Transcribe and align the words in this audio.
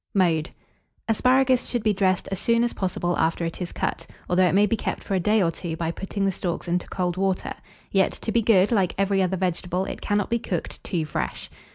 ]Mode. 0.25 0.49
Asparagus 1.07 1.67
should 1.67 1.83
be 1.83 1.93
dressed 1.93 2.27
as 2.31 2.39
soon 2.39 2.63
as 2.63 2.73
possible 2.73 3.15
after 3.19 3.45
it 3.45 3.61
is 3.61 3.71
cut, 3.71 4.07
although 4.27 4.47
it 4.47 4.55
may 4.55 4.65
be 4.65 4.75
kept 4.75 5.03
for 5.03 5.13
a 5.13 5.19
day 5.19 5.43
or 5.43 5.51
two 5.51 5.77
by 5.77 5.91
putting 5.91 6.25
the 6.25 6.31
stalks 6.31 6.67
into 6.67 6.87
cold 6.87 7.17
water; 7.17 7.53
yet, 7.91 8.11
to 8.13 8.31
be 8.31 8.41
good, 8.41 8.71
like 8.71 8.95
every 8.97 9.21
other 9.21 9.37
vegetable, 9.37 9.85
it 9.85 10.01
cannot 10.01 10.31
be 10.31 10.39
cooked 10.39 10.83
too 10.83 11.05
fresh. 11.05 11.51